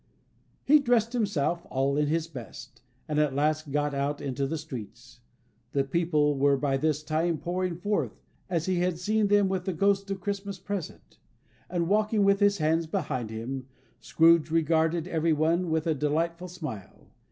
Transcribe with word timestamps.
He 0.63 0.79
dressed 0.79 1.13
himself 1.13 1.67
"all 1.69 1.95
in 1.95 2.07
his 2.07 2.25
best," 2.25 2.81
and 3.07 3.19
at 3.19 3.35
last 3.35 3.71
got 3.71 3.93
out 3.93 4.19
into 4.19 4.47
the 4.47 4.57
streets. 4.57 5.19
The 5.73 5.83
people 5.83 6.39
were 6.39 6.57
by 6.57 6.77
this 6.77 7.03
time 7.03 7.37
pouring 7.37 7.75
forth, 7.77 8.19
as 8.49 8.65
he 8.65 8.79
had 8.79 8.97
seen 8.97 9.27
them 9.27 9.47
with 9.47 9.65
the 9.65 9.73
Ghost 9.73 10.09
of 10.09 10.19
Christmas 10.19 10.57
Present; 10.57 11.19
and, 11.69 11.87
walking 11.87 12.23
with 12.23 12.39
his 12.39 12.57
hands 12.57 12.87
behind 12.87 13.29
him, 13.29 13.67
Scrooge 13.99 14.49
regarded 14.49 15.07
everyone 15.07 15.69
with 15.69 15.85
a 15.85 15.93
delighted 15.93 16.49
smile. 16.49 17.11